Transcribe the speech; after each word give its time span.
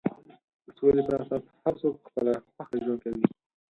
د 0.65 0.67
سولې 0.77 1.01
پر 1.07 1.13
اساس 1.21 1.43
هر 1.63 1.73
څوک 1.81 1.93
په 2.03 2.07
خپله 2.09 2.31
خوښه 2.53 2.75
ژوند 2.83 2.99
کوي. 3.03 3.25